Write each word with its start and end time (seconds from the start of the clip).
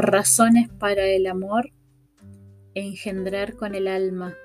Razones 0.00 0.68
para 0.68 1.06
el 1.06 1.26
amor, 1.26 1.72
engendrar 2.74 3.56
con 3.56 3.74
el 3.74 3.88
alma. 3.88 4.36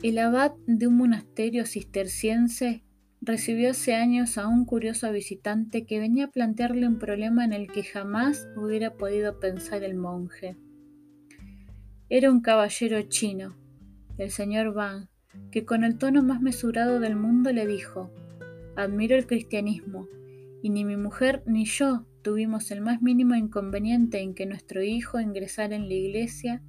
El 0.00 0.18
abad 0.18 0.52
de 0.68 0.86
un 0.86 0.96
monasterio 0.96 1.66
cisterciense 1.66 2.84
recibió 3.20 3.70
hace 3.70 3.96
años 3.96 4.38
a 4.38 4.46
un 4.46 4.64
curioso 4.64 5.10
visitante 5.10 5.86
que 5.86 5.98
venía 5.98 6.26
a 6.26 6.30
plantearle 6.30 6.86
un 6.86 7.00
problema 7.00 7.44
en 7.44 7.52
el 7.52 7.66
que 7.66 7.82
jamás 7.82 8.46
hubiera 8.56 8.94
podido 8.94 9.40
pensar 9.40 9.82
el 9.82 9.96
monje. 9.96 10.56
Era 12.08 12.30
un 12.30 12.42
caballero 12.42 13.02
chino, 13.08 13.56
el 14.18 14.30
señor 14.30 14.68
Wang, 14.68 15.08
que 15.50 15.64
con 15.64 15.82
el 15.82 15.98
tono 15.98 16.22
más 16.22 16.40
mesurado 16.40 17.00
del 17.00 17.16
mundo 17.16 17.52
le 17.52 17.66
dijo, 17.66 18.12
admiro 18.76 19.16
el 19.16 19.26
cristianismo, 19.26 20.06
y 20.62 20.70
ni 20.70 20.84
mi 20.84 20.96
mujer 20.96 21.42
ni 21.46 21.64
yo 21.64 22.06
tuvimos 22.22 22.70
el 22.70 22.80
más 22.80 23.02
mínimo 23.02 23.34
inconveniente 23.34 24.20
en 24.20 24.34
que 24.34 24.46
nuestro 24.46 24.82
hijo 24.82 25.20
ingresara 25.20 25.74
en 25.74 25.88
la 25.88 25.94
iglesia 25.94 26.62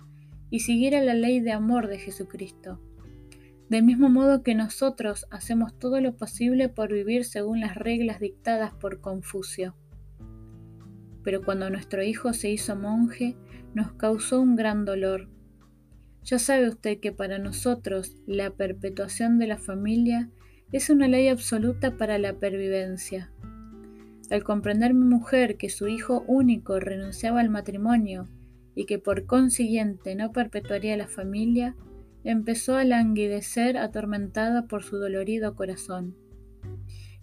y 0.50 0.60
siguiera 0.60 1.02
la 1.02 1.14
ley 1.14 1.40
de 1.40 1.52
amor 1.52 1.88
de 1.88 2.00
Jesucristo. 2.00 2.80
Del 3.70 3.84
mismo 3.84 4.10
modo 4.10 4.44
que 4.44 4.54
nosotros 4.54 5.26
hacemos 5.32 5.78
todo 5.80 6.02
lo 6.02 6.18
posible 6.18 6.68
por 6.68 6.92
vivir 6.92 7.24
según 7.24 7.62
las 7.62 7.76
reglas 7.76 8.20
dictadas 8.20 8.74
por 8.74 9.00
Confucio. 9.00 9.76
Pero 11.24 11.42
cuando 11.42 11.70
nuestro 11.70 12.04
hijo 12.04 12.34
se 12.34 12.50
hizo 12.50 12.76
monje, 12.76 13.38
nos 13.74 13.94
causó 13.94 14.42
un 14.42 14.56
gran 14.56 14.84
dolor. 14.84 15.30
Ya 16.24 16.38
sabe 16.38 16.68
usted 16.68 17.00
que 17.00 17.12
para 17.12 17.40
nosotros 17.40 18.18
la 18.28 18.52
perpetuación 18.52 19.40
de 19.40 19.48
la 19.48 19.58
familia 19.58 20.30
es 20.72 20.90
una 20.90 21.08
ley 21.08 21.30
absoluta 21.30 21.98
para 21.98 22.18
la 22.18 22.34
pervivencia. 22.34 23.31
Al 24.32 24.46
comprender 24.46 24.94
mi 24.94 25.04
mujer 25.04 25.58
que 25.58 25.70
su 25.70 25.90
hijo 25.90 26.24
único 26.26 26.80
renunciaba 26.80 27.42
al 27.42 27.50
matrimonio 27.50 28.30
y 28.76 28.86
que 28.86 28.98
por 28.98 29.26
consiguiente 29.26 30.16
no 30.16 30.32
perpetuaría 30.32 30.96
la 30.96 31.10
familia, 31.10 31.76
empezó 32.24 32.76
a 32.78 32.86
languidecer 32.86 33.78
atormentada 33.78 34.68
por 34.68 34.84
su 34.84 34.96
dolorido 34.96 35.54
corazón. 35.56 36.16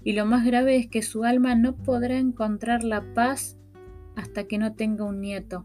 Y 0.04 0.12
lo 0.12 0.26
más 0.26 0.44
grave 0.44 0.76
es 0.76 0.86
que 0.86 1.00
su 1.00 1.24
alma 1.24 1.54
no 1.54 1.76
podrá 1.76 2.18
encontrar 2.18 2.84
la 2.84 3.14
paz 3.14 3.56
hasta 4.14 4.44
que 4.44 4.58
no 4.58 4.74
tenga 4.74 5.06
un 5.06 5.22
nieto. 5.22 5.64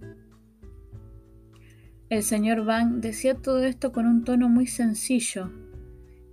El 2.07 2.23
señor 2.23 2.63
Van 2.63 3.01
decía 3.01 3.35
todo 3.35 3.65
esto 3.65 3.91
con 3.91 4.05
un 4.05 4.23
tono 4.23 4.47
muy 4.47 4.67
sencillo, 4.67 5.51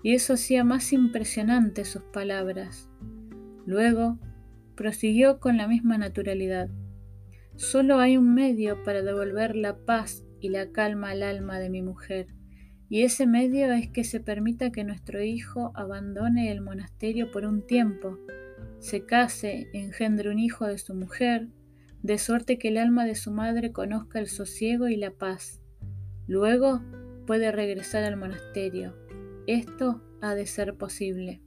y 0.04 0.14
eso 0.14 0.34
hacía 0.34 0.62
más 0.62 0.92
impresionante 0.92 1.84
sus 1.84 2.02
palabras. 2.02 2.88
Luego 3.66 4.18
prosiguió 4.80 5.40
con 5.40 5.58
la 5.58 5.68
misma 5.68 5.98
naturalidad. 5.98 6.70
Solo 7.54 7.98
hay 7.98 8.16
un 8.16 8.32
medio 8.32 8.82
para 8.82 9.02
devolver 9.02 9.54
la 9.54 9.76
paz 9.76 10.24
y 10.40 10.48
la 10.48 10.72
calma 10.72 11.10
al 11.10 11.22
alma 11.22 11.58
de 11.58 11.68
mi 11.68 11.82
mujer, 11.82 12.28
y 12.88 13.02
ese 13.02 13.26
medio 13.26 13.70
es 13.74 13.90
que 13.90 14.04
se 14.04 14.20
permita 14.20 14.72
que 14.72 14.84
nuestro 14.84 15.22
hijo 15.22 15.70
abandone 15.74 16.50
el 16.50 16.62
monasterio 16.62 17.30
por 17.30 17.44
un 17.44 17.66
tiempo, 17.66 18.16
se 18.78 19.04
case, 19.04 19.68
engendre 19.74 20.30
un 20.30 20.38
hijo 20.38 20.66
de 20.66 20.78
su 20.78 20.94
mujer, 20.94 21.48
de 22.02 22.16
suerte 22.16 22.56
que 22.56 22.68
el 22.68 22.78
alma 22.78 23.04
de 23.04 23.16
su 23.16 23.32
madre 23.32 23.72
conozca 23.72 24.18
el 24.18 24.28
sosiego 24.28 24.88
y 24.88 24.96
la 24.96 25.10
paz. 25.10 25.60
Luego 26.26 26.80
puede 27.26 27.52
regresar 27.52 28.02
al 28.04 28.16
monasterio. 28.16 28.96
Esto 29.46 30.02
ha 30.22 30.34
de 30.34 30.46
ser 30.46 30.78
posible. 30.78 31.42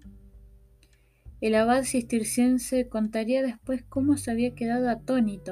El 1.43 1.55
abad 1.55 1.83
cisterciense 1.83 2.87
contaría 2.87 3.41
después 3.41 3.83
cómo 3.89 4.15
se 4.15 4.31
había 4.31 4.55
quedado 4.55 4.87
atónito, 4.87 5.51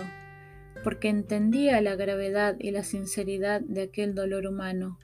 porque 0.86 1.10
entendía 1.10 1.82
la 1.82 1.98
gravedad 1.98 2.56
y 2.60 2.72
la 2.72 2.86
sinceridad 2.86 3.60
de 3.60 3.82
aquel 3.82 4.16
dolor 4.16 4.48
humano, 4.48 5.00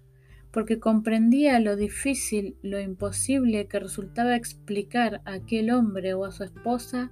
porque 0.49 0.79
comprendía 0.79 1.59
lo 1.59 1.75
difícil, 1.75 2.55
lo 2.61 2.79
imposible 2.79 3.67
que 3.67 3.79
resultaba 3.79 4.37
explicar 4.37 5.19
a 5.25 5.33
aquel 5.33 5.71
hombre 5.71 6.13
o 6.13 6.23
a 6.23 6.31
su 6.31 6.45
esposa 6.45 7.11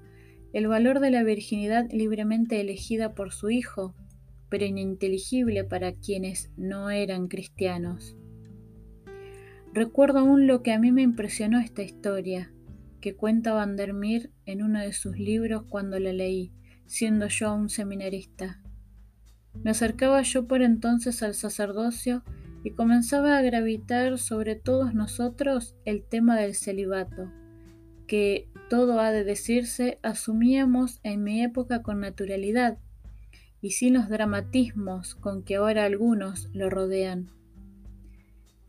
el 0.53 0.69
valor 0.69 1.01
de 1.01 1.11
la 1.11 1.23
virginidad 1.23 1.85
libremente 1.91 2.61
elegida 2.61 3.13
por 3.13 3.33
su 3.33 3.49
hijo, 3.49 3.93
pero 4.47 4.63
ininteligible 4.63 5.65
para 5.65 5.91
quienes 5.91 6.49
no 6.55 6.91
eran 6.91 7.27
cristianos. 7.27 8.15
Recuerdo 9.73 10.19
aún 10.19 10.47
lo 10.47 10.63
que 10.63 10.71
a 10.71 10.79
mí 10.79 10.93
me 10.93 11.01
impresionó 11.01 11.59
esta 11.59 11.83
historia, 11.83 12.54
que 13.05 13.15
cuenta 13.15 13.53
Vandermeer 13.53 14.31
en 14.47 14.63
uno 14.63 14.79
de 14.79 14.91
sus 14.91 15.19
libros 15.19 15.65
cuando 15.69 15.99
la 15.99 16.11
leí, 16.11 16.51
siendo 16.87 17.27
yo 17.27 17.53
un 17.53 17.69
seminarista. 17.69 18.59
Me 19.61 19.69
acercaba 19.69 20.23
yo 20.23 20.47
por 20.47 20.63
entonces 20.63 21.21
al 21.21 21.35
sacerdocio 21.35 22.23
y 22.63 22.71
comenzaba 22.71 23.37
a 23.37 23.43
gravitar 23.43 24.17
sobre 24.17 24.55
todos 24.55 24.95
nosotros 24.95 25.75
el 25.85 26.03
tema 26.03 26.35
del 26.35 26.55
celibato, 26.55 27.31
que, 28.07 28.49
todo 28.71 28.99
ha 28.99 29.11
de 29.11 29.23
decirse, 29.23 29.99
asumíamos 30.01 30.99
en 31.03 31.21
mi 31.21 31.43
época 31.43 31.83
con 31.83 31.99
naturalidad 31.99 32.79
y 33.61 33.69
sin 33.69 33.93
los 33.93 34.09
dramatismos 34.09 35.13
con 35.13 35.43
que 35.43 35.57
ahora 35.57 35.85
algunos 35.85 36.49
lo 36.53 36.71
rodean. 36.71 37.29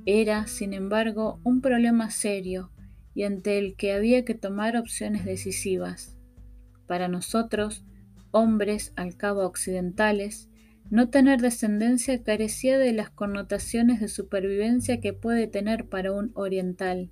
Era, 0.04 0.46
sin 0.46 0.75
embargo, 0.75 1.41
un 1.42 1.62
problema 1.62 2.10
serio 2.10 2.70
y 3.16 3.25
ante 3.25 3.59
el 3.59 3.77
que 3.77 3.93
había 3.93 4.27
que 4.27 4.34
tomar 4.34 4.77
opciones 4.77 5.25
decisivas. 5.25 6.19
Para 6.87 7.09
nosotros, 7.09 7.82
hombres 8.31 8.93
al 8.94 9.16
cabo 9.16 9.47
occidentales, 9.47 10.50
no 10.91 11.09
tener 11.09 11.41
descendencia 11.41 12.22
carecía 12.22 12.78
de 12.78 12.93
las 12.93 13.09
connotaciones 13.09 14.00
de 14.00 14.09
supervivencia 14.09 15.00
que 15.00 15.15
puede 15.15 15.47
tener 15.47 15.88
para 15.88 16.12
un 16.12 16.31
oriental. 16.34 17.10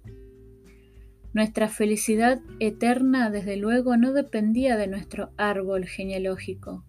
Nuestra 1.33 1.69
felicidad 1.69 2.39
eterna, 2.61 3.31
desde 3.31 3.57
luego, 3.57 3.97
no 3.97 4.13
dependía 4.13 4.77
de 4.77 4.89
nuestro 4.89 5.33
árbol 5.39 5.87
genealógico, 5.87 6.85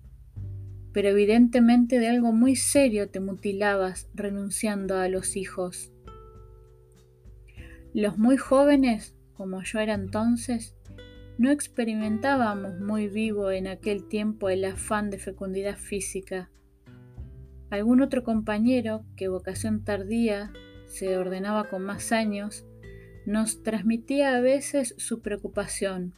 pero 0.92 1.08
evidentemente 1.08 2.00
de 2.00 2.10
algo 2.10 2.34
muy 2.34 2.58
serio 2.58 3.10
te 3.10 3.22
mutilabas 3.22 4.10
renunciando 4.14 4.98
a 4.98 5.08
los 5.08 5.38
hijos. 5.38 5.95
Los 7.96 8.18
muy 8.18 8.36
jóvenes, 8.36 9.16
como 9.36 9.64
yo 9.64 9.80
era 9.80 9.94
entonces, 9.94 10.76
no 11.38 11.50
experimentábamos 11.50 12.78
muy 12.82 13.08
vivo 13.08 13.52
en 13.52 13.68
aquel 13.68 14.10
tiempo 14.10 14.50
el 14.50 14.66
afán 14.66 15.10
de 15.10 15.18
fecundidad 15.18 15.78
física. 15.78 16.52
Algún 17.70 18.02
otro 18.02 18.26
compañero, 18.26 19.06
que 19.16 19.30
vocación 19.30 19.86
tardía 19.86 20.52
se 20.88 21.18
ordenaba 21.18 21.70
con 21.70 21.84
más 21.84 22.12
años, 22.12 22.66
nos 23.26 23.64
transmitía 23.64 24.36
a 24.36 24.42
veces 24.42 24.94
su 24.98 25.22
preocupación, 25.22 26.16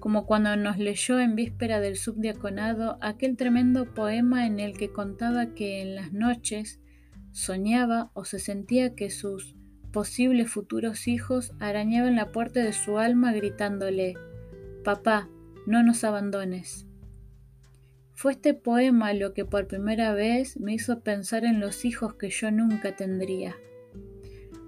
como 0.00 0.24
cuando 0.24 0.56
nos 0.56 0.78
leyó 0.78 1.20
en 1.20 1.34
víspera 1.34 1.80
del 1.80 1.98
subdiaconado 1.98 2.96
aquel 3.02 3.36
tremendo 3.36 3.92
poema 3.92 4.46
en 4.46 4.58
el 4.58 4.78
que 4.78 4.90
contaba 4.90 5.52
que 5.52 5.82
en 5.82 5.94
las 5.94 6.14
noches 6.14 6.80
soñaba 7.32 8.10
o 8.14 8.24
se 8.24 8.38
sentía 8.38 8.94
que 8.94 9.10
sus 9.10 9.54
posibles 9.94 10.50
futuros 10.50 11.06
hijos 11.06 11.52
arañaban 11.60 12.16
la 12.16 12.32
puerta 12.32 12.60
de 12.60 12.72
su 12.72 12.98
alma 12.98 13.32
gritándole, 13.32 14.16
Papá, 14.82 15.30
no 15.66 15.84
nos 15.84 16.02
abandones. 16.02 16.88
Fue 18.12 18.32
este 18.32 18.54
poema 18.54 19.14
lo 19.14 19.34
que 19.34 19.44
por 19.44 19.68
primera 19.68 20.12
vez 20.12 20.58
me 20.58 20.74
hizo 20.74 20.98
pensar 20.98 21.44
en 21.44 21.60
los 21.60 21.84
hijos 21.84 22.14
que 22.14 22.28
yo 22.28 22.50
nunca 22.50 22.96
tendría. 22.96 23.54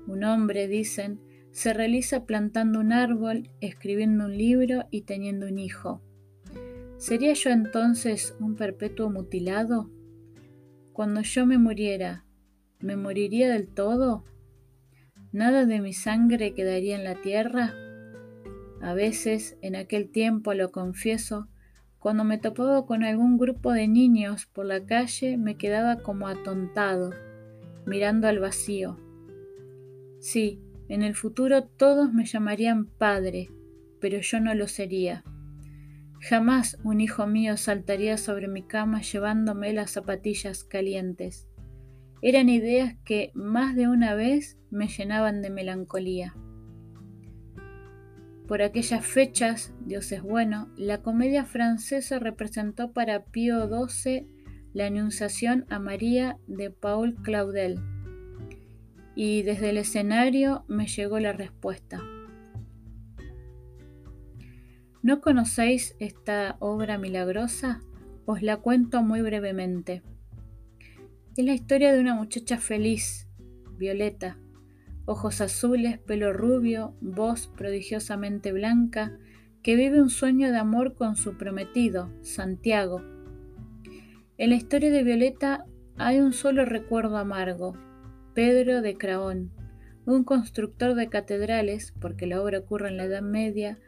Un 0.06 0.22
hombre, 0.22 0.68
dicen, 0.68 1.18
se 1.50 1.74
realiza 1.74 2.24
plantando 2.24 2.78
un 2.78 2.92
árbol, 2.92 3.50
escribiendo 3.60 4.26
un 4.26 4.38
libro 4.38 4.84
y 4.92 5.02
teniendo 5.02 5.48
un 5.48 5.58
hijo. 5.58 6.02
¿Sería 6.98 7.32
yo 7.32 7.50
entonces 7.50 8.36
un 8.38 8.54
perpetuo 8.54 9.10
mutilado? 9.10 9.90
Cuando 10.92 11.22
yo 11.22 11.46
me 11.46 11.58
muriera, 11.58 12.24
¿me 12.78 12.94
moriría 12.94 13.48
del 13.48 13.66
todo? 13.66 14.24
¿Nada 15.36 15.66
de 15.66 15.82
mi 15.82 15.92
sangre 15.92 16.54
quedaría 16.54 16.96
en 16.96 17.04
la 17.04 17.16
tierra? 17.16 17.74
A 18.80 18.94
veces, 18.94 19.58
en 19.60 19.76
aquel 19.76 20.08
tiempo, 20.08 20.54
lo 20.54 20.70
confieso, 20.70 21.46
cuando 21.98 22.24
me 22.24 22.38
topaba 22.38 22.86
con 22.86 23.04
algún 23.04 23.36
grupo 23.36 23.72
de 23.72 23.86
niños 23.86 24.46
por 24.46 24.64
la 24.64 24.86
calle 24.86 25.36
me 25.36 25.58
quedaba 25.58 25.98
como 25.98 26.26
atontado, 26.26 27.12
mirando 27.84 28.28
al 28.28 28.38
vacío. 28.38 28.98
Sí, 30.20 30.62
en 30.88 31.02
el 31.02 31.14
futuro 31.14 31.64
todos 31.64 32.14
me 32.14 32.24
llamarían 32.24 32.86
padre, 32.86 33.50
pero 34.00 34.20
yo 34.20 34.40
no 34.40 34.54
lo 34.54 34.68
sería. 34.68 35.22
Jamás 36.18 36.78
un 36.82 37.02
hijo 37.02 37.26
mío 37.26 37.58
saltaría 37.58 38.16
sobre 38.16 38.48
mi 38.48 38.62
cama 38.62 39.02
llevándome 39.02 39.74
las 39.74 39.90
zapatillas 39.90 40.64
calientes. 40.64 41.46
Eran 42.22 42.48
ideas 42.48 42.96
que 43.04 43.30
más 43.34 43.76
de 43.76 43.88
una 43.88 44.14
vez 44.14 44.58
me 44.70 44.88
llenaban 44.88 45.42
de 45.42 45.50
melancolía. 45.50 46.34
Por 48.48 48.62
aquellas 48.62 49.04
fechas, 49.04 49.74
Dios 49.84 50.10
es 50.12 50.22
bueno, 50.22 50.68
la 50.76 51.02
comedia 51.02 51.44
francesa 51.44 52.18
representó 52.18 52.92
para 52.92 53.24
Pío 53.24 53.68
XII 53.68 54.26
la 54.72 54.86
Anunciación 54.86 55.66
a 55.68 55.78
María 55.78 56.38
de 56.46 56.70
Paul 56.70 57.16
Claudel. 57.22 57.80
Y 59.14 59.42
desde 59.42 59.70
el 59.70 59.78
escenario 59.78 60.64
me 60.68 60.86
llegó 60.86 61.18
la 61.18 61.32
respuesta. 61.32 62.00
¿No 65.02 65.20
conocéis 65.20 65.96
esta 65.98 66.56
obra 66.60 66.98
milagrosa? 66.98 67.80
Os 68.26 68.42
la 68.42 68.58
cuento 68.58 69.02
muy 69.02 69.22
brevemente. 69.22 70.02
Es 71.36 71.44
la 71.44 71.52
historia 71.52 71.92
de 71.92 72.00
una 72.00 72.14
muchacha 72.14 72.56
feliz, 72.56 73.28
Violeta, 73.76 74.38
ojos 75.04 75.42
azules, 75.42 75.98
pelo 75.98 76.32
rubio, 76.32 76.96
voz 77.02 77.48
prodigiosamente 77.48 78.52
blanca, 78.52 79.18
que 79.62 79.76
vive 79.76 80.00
un 80.00 80.08
sueño 80.08 80.50
de 80.50 80.56
amor 80.56 80.94
con 80.94 81.14
su 81.14 81.36
prometido, 81.36 82.10
Santiago. 82.22 83.02
En 84.38 84.48
la 84.48 84.56
historia 84.56 84.90
de 84.90 85.02
Violeta 85.02 85.66
hay 85.98 86.20
un 86.20 86.32
solo 86.32 86.64
recuerdo 86.64 87.18
amargo, 87.18 87.76
Pedro 88.32 88.80
de 88.80 88.96
Craón, 88.96 89.52
un 90.06 90.24
constructor 90.24 90.94
de 90.94 91.10
catedrales, 91.10 91.92
porque 92.00 92.26
la 92.26 92.40
obra 92.40 92.60
ocurre 92.60 92.88
en 92.88 92.96
la 92.96 93.04
Edad 93.04 93.20
Media, 93.20 93.78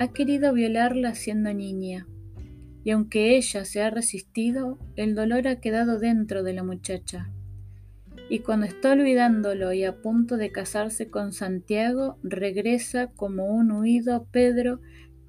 ha 0.00 0.08
querido 0.08 0.52
violarla 0.52 1.14
siendo 1.14 1.54
niña. 1.54 2.08
Y 2.88 2.92
aunque 2.92 3.36
ella 3.36 3.66
se 3.66 3.82
ha 3.82 3.90
resistido, 3.90 4.78
el 4.96 5.14
dolor 5.14 5.46
ha 5.46 5.60
quedado 5.60 5.98
dentro 5.98 6.42
de 6.42 6.54
la 6.54 6.62
muchacha 6.62 7.28
y 8.30 8.38
cuando 8.38 8.64
está 8.64 8.92
olvidándolo 8.92 9.74
y 9.74 9.84
a 9.84 9.96
punto 9.96 10.38
de 10.38 10.52
casarse 10.52 11.10
con 11.10 11.34
Santiago, 11.34 12.16
regresa 12.22 13.08
como 13.08 13.46
un 13.46 13.72
huido 13.72 14.26
Pedro 14.30 14.80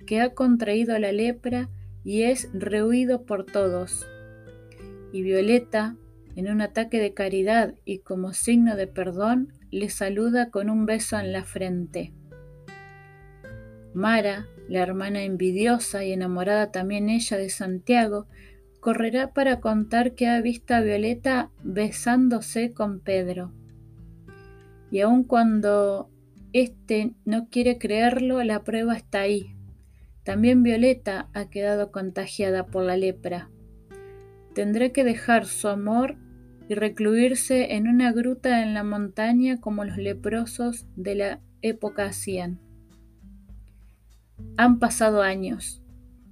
que 0.06 0.22
ha 0.22 0.34
contraído 0.34 0.98
la 1.00 1.12
lepra 1.12 1.70
y 2.06 2.24
es 2.24 2.50
rehuido 2.54 3.26
por 3.26 3.46
todos. 3.46 4.08
Y 5.12 5.22
Violeta, 5.22 5.98
en 6.38 6.50
un 6.50 6.62
ataque 6.62 7.00
de 7.00 7.14
caridad 7.14 7.74
y 7.84 8.00
como 8.00 8.32
signo 8.32 8.78
de 8.78 8.88
perdón, 8.88 9.54
le 9.70 9.90
saluda 9.90 10.50
con 10.50 10.70
un 10.70 10.86
beso 10.86 11.20
en 11.20 11.32
la 11.32 11.44
frente. 11.44 12.14
Mara, 13.94 14.48
la 14.70 14.82
hermana 14.82 15.24
envidiosa 15.24 16.06
y 16.06 16.14
enamorada 16.14 16.72
también 16.72 17.10
ella 17.10 17.38
de 17.38 17.50
Santiago, 17.50 18.28
correrá 18.80 19.34
para 19.34 19.60
contar 19.60 20.14
que 20.14 20.28
ha 20.28 20.40
visto 20.42 20.76
a 20.76 20.82
Violeta 20.82 21.50
besándose 21.64 22.72
con 22.72 23.00
Pedro. 23.00 23.52
Y 24.92 25.02
aun 25.02 25.24
cuando 25.24 26.10
éste 26.54 27.14
no 27.26 27.50
quiere 27.50 27.80
creerlo, 27.80 28.44
la 28.44 28.64
prueba 28.64 28.96
está 28.96 29.22
ahí. 29.22 29.56
También 30.24 30.62
Violeta 30.62 31.30
ha 31.34 31.50
quedado 31.50 31.92
contagiada 31.92 32.68
por 32.68 32.84
la 32.84 32.96
lepra. 32.96 33.50
Tendrá 34.54 34.90
que 34.90 35.04
dejar 35.04 35.46
su 35.46 35.68
amor 35.68 36.16
y 36.68 36.76
recluirse 36.76 37.74
en 37.74 37.88
una 37.88 38.12
gruta 38.12 38.62
en 38.62 38.76
la 38.76 38.84
montaña 38.84 39.60
como 39.60 39.84
los 39.84 39.98
leprosos 39.98 40.86
de 40.96 41.16
la 41.16 41.42
época 41.64 42.06
hacían. 42.06 42.60
Han 44.58 44.80
pasado 44.80 45.22
años. 45.22 45.82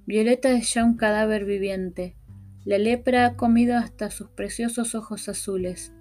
Violeta 0.06 0.50
es 0.50 0.72
ya 0.72 0.84
un 0.84 0.96
cadáver 0.96 1.44
viviente. 1.44 2.16
La 2.64 2.78
lepra 2.78 3.26
ha 3.26 3.36
comido 3.36 3.76
hasta 3.76 4.10
sus 4.10 4.28
preciosos 4.30 4.94
ojos 4.94 5.28
azules. 5.28 5.92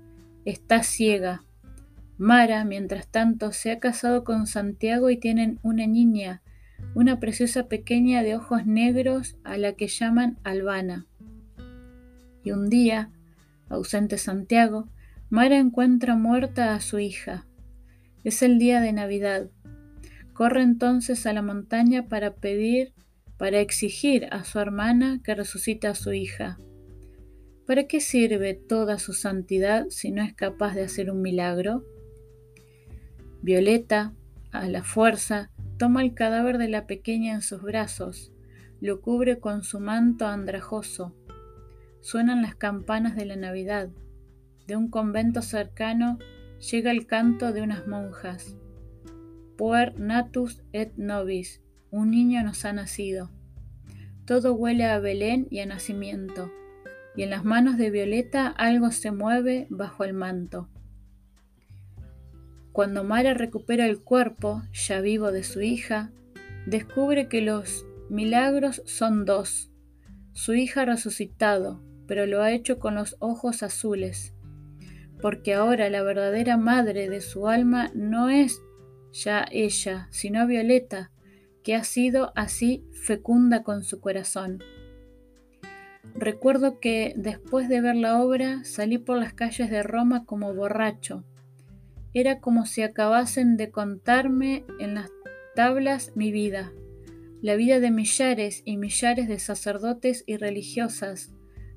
Está 0.46 0.84
ciega. 0.84 1.44
Mara, 2.18 2.66
mientras 2.66 3.08
tanto, 3.08 3.52
se 3.52 3.72
ha 3.72 3.80
casado 3.80 4.24
con 4.24 4.48
Santiago 4.48 5.10
y 5.10 5.18
tienen 5.18 5.60
una 5.62 5.88
niña, 5.88 6.42
una 6.96 7.20
preciosa 7.20 7.68
pequeña 7.68 8.24
de 8.24 8.36
ojos 8.36 8.66
negros 8.66 9.38
a 9.44 9.58
la 9.58 9.74
que 9.74 9.88
llaman 9.88 10.38
Albana. 10.44 11.06
Y 12.44 12.52
un 12.52 12.70
día, 12.70 13.12
ausente 13.70 14.18
Santiago, 14.18 14.88
Mara 15.30 15.58
encuentra 15.58 16.16
muerta 16.16 16.74
a 16.74 16.80
su 16.80 17.00
hija. 17.00 17.46
Es 18.24 18.42
el 18.42 18.60
día 18.60 18.80
de 18.80 18.94
Navidad. 18.94 19.50
Corre 20.38 20.62
entonces 20.62 21.26
a 21.26 21.34
la 21.34 21.42
montaña 21.42 22.08
para 22.08 22.36
pedir 22.36 22.94
para 23.40 23.60
exigir 23.60 24.28
a 24.30 24.44
su 24.44 24.60
hermana 24.60 25.20
que 25.24 25.34
resucite 25.34 25.88
a 25.88 25.96
su 25.96 26.14
hija. 26.14 26.60
¿Para 27.66 27.86
qué 27.86 28.02
sirve 28.02 28.54
toda 28.54 29.00
su 29.00 29.14
santidad 29.14 29.88
si 29.90 30.12
no 30.12 30.22
es 30.22 30.36
capaz 30.36 30.76
de 30.76 30.84
hacer 30.84 31.10
un 31.10 31.24
milagro? 31.24 31.84
Violeta, 33.42 34.14
a 34.52 34.68
la 34.68 34.84
fuerza, 34.84 35.50
toma 35.80 36.04
el 36.04 36.14
cadáver 36.14 36.60
de 36.60 36.70
la 36.70 36.86
pequeña 36.86 37.34
en 37.34 37.42
sus 37.42 37.64
brazos, 37.64 38.32
lo 38.80 39.02
cubre 39.02 39.40
con 39.40 39.64
su 39.64 39.80
manto 39.80 40.28
andrajoso. 40.28 41.16
Suenan 42.02 42.44
las 42.44 42.54
campanas 42.54 43.16
de 43.16 43.26
la 43.26 43.38
Navidad. 43.38 43.90
De 44.68 44.76
un 44.76 44.92
convento 44.92 45.42
cercano 45.42 46.20
llega 46.72 46.92
el 46.92 47.08
canto 47.08 47.54
de 47.54 47.64
unas 47.64 47.88
monjas. 47.88 48.56
Puer 49.58 50.00
natus 50.00 50.62
et 50.72 50.96
nobis, 50.98 51.62
un 51.90 52.12
niño 52.12 52.44
nos 52.44 52.64
ha 52.64 52.74
nacido. 52.74 53.32
Todo 54.26 54.54
huele 54.54 54.86
a 54.86 55.00
Belén 55.00 55.48
y 55.50 55.60
a 55.60 55.66
nacimiento, 55.66 56.52
y 57.16 57.24
en 57.24 57.32
las 57.32 57.44
manos 57.44 57.78
de 57.78 57.90
Violeta 57.90 58.48
algo 58.48 58.92
se 58.92 59.12
mueve 59.12 59.66
bajo 59.72 60.04
el 60.04 60.14
manto. 60.14 60.70
Cuando 62.72 63.04
Mara 63.04 63.34
recupera 63.34 63.88
el 63.88 64.00
cuerpo, 64.00 64.62
ya 64.72 65.02
vivo 65.02 65.32
de 65.32 65.44
su 65.44 65.62
hija, 65.62 66.12
descubre 66.68 67.28
que 67.28 67.42
los 67.42 67.88
milagros 68.12 68.84
son 68.86 69.26
dos. 69.26 69.72
Su 70.34 70.54
hija 70.54 70.84
ha 70.84 70.86
resucitado, 70.86 71.82
pero 72.06 72.28
lo 72.28 72.44
ha 72.44 72.52
hecho 72.52 72.78
con 72.78 72.94
los 72.94 73.16
ojos 73.18 73.64
azules, 73.64 74.36
porque 75.20 75.56
ahora 75.56 75.90
la 75.90 76.04
verdadera 76.04 76.58
madre 76.58 77.10
de 77.10 77.22
su 77.22 77.48
alma 77.48 77.90
no 77.96 78.30
es 78.30 78.62
ya 79.18 79.46
ella, 79.52 80.08
sino 80.12 80.46
Violeta, 80.48 81.12
que 81.64 81.76
ha 81.76 81.84
sido 81.84 82.32
así 82.36 82.86
fecunda 82.92 83.64
con 83.64 83.84
su 83.84 84.00
corazón. 84.00 84.60
Recuerdo 86.16 86.80
que 86.80 87.14
después 87.18 87.68
de 87.68 87.82
ver 87.82 87.96
la 87.96 88.22
obra 88.22 88.64
salí 88.64 88.98
por 88.98 89.18
las 89.18 89.34
calles 89.34 89.70
de 89.70 89.84
Roma 89.84 90.26
como 90.26 90.54
borracho. 90.54 91.24
Era 92.14 92.40
como 92.40 92.66
si 92.66 92.82
acabasen 92.84 93.58
de 93.58 93.72
contarme 93.72 94.66
en 94.80 94.96
las 94.96 95.10
tablas 95.56 96.14
mi 96.16 96.32
vida, 96.32 96.72
la 97.42 97.56
vida 97.56 97.80
de 97.80 97.92
millares 97.92 98.62
y 98.66 98.78
millares 98.78 99.28
de 99.28 99.40
sacerdotes 99.40 100.24
y 100.26 100.38
religiosas, 100.38 101.34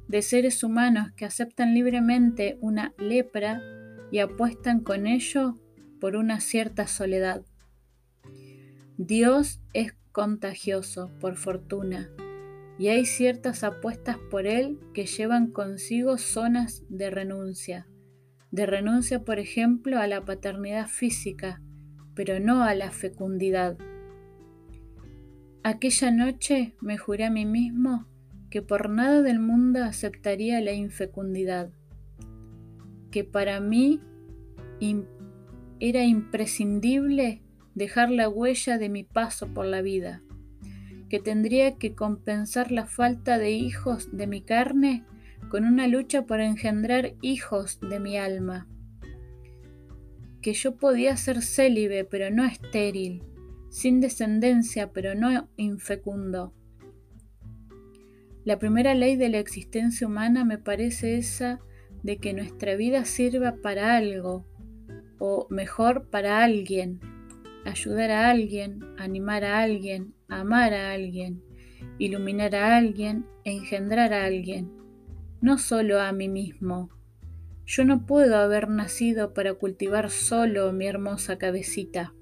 de 0.08 0.22
seres 0.22 0.62
humanos 0.62 1.12
que 1.16 1.24
aceptan 1.24 1.74
libremente 1.74 2.58
una 2.60 2.94
lepra 2.98 3.60
y 4.10 4.18
apuestan 4.18 4.80
con 4.80 5.06
ello 5.06 5.54
por 6.00 6.16
una 6.16 6.40
cierta 6.40 6.86
soledad. 6.86 7.42
Dios 8.96 9.60
es 9.72 9.94
contagioso, 10.12 11.10
por 11.20 11.36
fortuna, 11.36 12.10
y 12.78 12.88
hay 12.88 13.04
ciertas 13.04 13.62
apuestas 13.62 14.16
por 14.30 14.46
él 14.46 14.78
que 14.94 15.06
llevan 15.06 15.48
consigo 15.48 16.18
zonas 16.18 16.82
de 16.88 17.10
renuncia, 17.10 17.86
de 18.50 18.66
renuncia, 18.66 19.24
por 19.24 19.38
ejemplo, 19.38 19.98
a 19.98 20.06
la 20.06 20.24
paternidad 20.24 20.88
física, 20.88 21.62
pero 22.14 22.40
no 22.40 22.62
a 22.64 22.74
la 22.74 22.90
fecundidad. 22.90 23.76
Aquella 25.62 26.10
noche 26.10 26.74
me 26.80 26.96
juré 26.96 27.26
a 27.26 27.30
mí 27.30 27.44
mismo 27.44 28.06
que 28.48 28.62
por 28.62 28.88
nada 28.88 29.22
del 29.22 29.38
mundo 29.38 29.84
aceptaría 29.84 30.60
la 30.60 30.72
infecundidad, 30.72 31.70
que 33.10 33.24
para 33.24 33.60
mí 33.60 34.00
era 35.80 36.04
imprescindible 36.04 37.42
dejar 37.74 38.10
la 38.10 38.28
huella 38.28 38.78
de 38.78 38.88
mi 38.88 39.02
paso 39.02 39.48
por 39.48 39.66
la 39.66 39.82
vida, 39.82 40.22
que 41.08 41.18
tendría 41.18 41.76
que 41.76 41.94
compensar 41.94 42.70
la 42.70 42.86
falta 42.86 43.38
de 43.38 43.50
hijos 43.50 44.14
de 44.16 44.26
mi 44.26 44.42
carne 44.42 45.04
con 45.48 45.64
una 45.64 45.88
lucha 45.88 46.26
por 46.26 46.40
engendrar 46.40 47.14
hijos 47.22 47.80
de 47.80 47.98
mi 47.98 48.16
alma, 48.18 48.68
que 50.42 50.52
yo 50.52 50.76
podía 50.76 51.16
ser 51.16 51.42
célibe 51.42 52.04
pero 52.04 52.30
no 52.30 52.44
estéril, 52.44 53.24
sin 53.70 54.00
descendencia 54.00 54.92
pero 54.92 55.14
no 55.14 55.48
infecundo. 55.56 56.54
La 58.44 58.58
primera 58.58 58.94
ley 58.94 59.16
de 59.16 59.28
la 59.28 59.38
existencia 59.38 60.06
humana 60.06 60.44
me 60.44 60.58
parece 60.58 61.16
esa 61.16 61.60
de 62.02 62.18
que 62.18 62.32
nuestra 62.32 62.74
vida 62.74 63.04
sirva 63.04 63.56
para 63.62 63.96
algo, 63.96 64.46
o 65.20 65.46
mejor 65.50 66.08
para 66.10 66.42
alguien, 66.42 66.98
ayudar 67.64 68.10
a 68.10 68.30
alguien, 68.30 68.80
animar 68.98 69.44
a 69.44 69.60
alguien, 69.60 70.14
amar 70.28 70.74
a 70.74 70.92
alguien, 70.92 71.42
iluminar 71.98 72.56
a 72.56 72.76
alguien, 72.76 73.26
engendrar 73.44 74.12
a 74.12 74.24
alguien, 74.24 74.72
no 75.40 75.58
solo 75.58 76.00
a 76.00 76.10
mí 76.12 76.28
mismo. 76.28 76.90
Yo 77.66 77.84
no 77.84 78.06
puedo 78.06 78.36
haber 78.36 78.68
nacido 78.68 79.32
para 79.34 79.54
cultivar 79.54 80.10
solo 80.10 80.72
mi 80.72 80.86
hermosa 80.86 81.38
cabecita. 81.38 82.14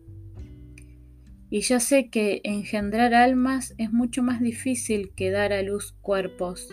Y 1.50 1.62
ya 1.62 1.80
sé 1.80 2.10
que 2.10 2.42
engendrar 2.44 3.14
almas 3.14 3.74
es 3.78 3.90
mucho 3.92 4.22
más 4.22 4.40
difícil 4.40 5.12
que 5.14 5.30
dar 5.30 5.52
a 5.52 5.62
luz 5.62 5.94
cuerpos. 6.02 6.68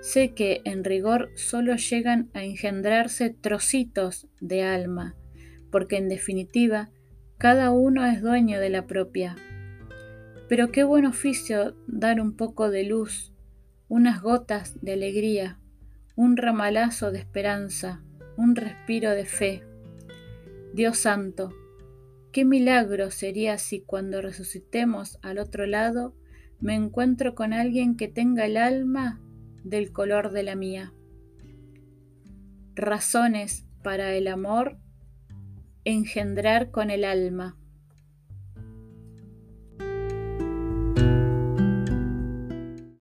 Sé 0.00 0.32
que 0.32 0.62
en 0.64 0.84
rigor 0.84 1.30
solo 1.34 1.76
llegan 1.76 2.30
a 2.32 2.44
engendrarse 2.44 3.30
trocitos 3.30 4.28
de 4.40 4.62
alma, 4.62 5.16
porque 5.70 5.96
en 5.96 6.08
definitiva 6.08 6.90
cada 7.38 7.70
uno 7.70 8.04
es 8.04 8.20
dueño 8.20 8.58
de 8.58 8.70
la 8.70 8.86
propia. 8.86 9.36
Pero 10.48 10.72
qué 10.72 10.82
buen 10.82 11.06
oficio 11.06 11.76
dar 11.86 12.20
un 12.20 12.36
poco 12.36 12.70
de 12.70 12.84
luz, 12.84 13.32
unas 13.88 14.22
gotas 14.22 14.80
de 14.82 14.94
alegría, 14.94 15.58
un 16.16 16.36
ramalazo 16.36 17.12
de 17.12 17.20
esperanza, 17.20 18.02
un 18.36 18.56
respiro 18.56 19.10
de 19.12 19.24
fe. 19.24 19.62
Dios 20.74 20.98
santo, 20.98 21.52
qué 22.32 22.44
milagro 22.44 23.10
sería 23.10 23.58
si 23.58 23.80
cuando 23.80 24.20
resucitemos 24.20 25.18
al 25.22 25.38
otro 25.38 25.66
lado 25.66 26.14
me 26.60 26.74
encuentro 26.74 27.34
con 27.34 27.52
alguien 27.52 27.96
que 27.96 28.08
tenga 28.08 28.46
el 28.46 28.56
alma 28.56 29.20
del 29.62 29.92
color 29.92 30.32
de 30.32 30.42
la 30.42 30.56
mía. 30.56 30.92
Razones 32.74 33.66
para 33.82 34.14
el 34.14 34.26
amor 34.26 34.78
engendrar 35.92 36.70
con 36.70 36.90
el 36.90 37.04
alma. 37.04 37.56